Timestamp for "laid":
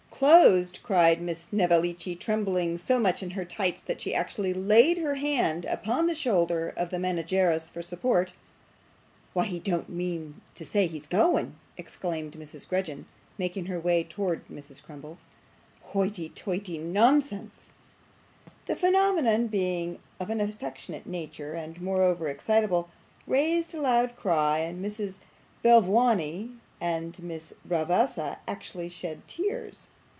4.53-4.99